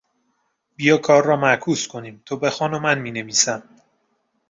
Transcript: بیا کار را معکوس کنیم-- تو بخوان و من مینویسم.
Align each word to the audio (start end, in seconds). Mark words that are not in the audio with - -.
بیا 0.77 0.97
کار 0.97 1.25
را 1.25 1.35
معکوس 1.35 1.87
کنیم-- 1.87 2.19
تو 2.25 2.37
بخوان 2.37 2.73
و 2.73 2.79
من 2.79 2.99
مینویسم. 2.99 3.63